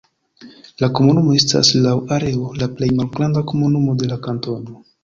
[0.83, 4.81] La komunumo estas laŭ areo la plej malgranda komunumo de la kantono.